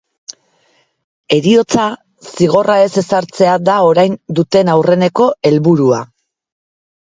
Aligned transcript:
Heriotza 1.35 1.85
zigorra 2.31 2.79
ez 2.87 2.89
ezartzea 3.03 3.59
da 3.69 3.77
orain 3.91 4.19
duten 4.41 4.75
aurreneko 4.79 5.31
helburua. 5.53 6.05